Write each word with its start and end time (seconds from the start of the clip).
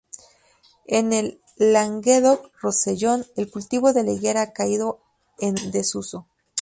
En 0.87 1.13
el 1.13 1.39
Languedoc-Rosellón, 1.57 3.23
el 3.35 3.51
cultivo 3.51 3.93
de 3.93 4.03
la 4.03 4.13
higuera 4.13 4.41
ha 4.41 4.51
caído 4.51 4.99
en 5.37 5.53
desuso. 5.69 6.25